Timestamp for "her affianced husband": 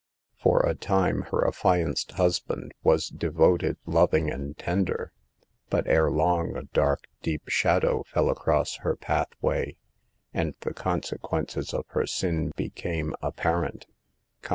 1.29-2.71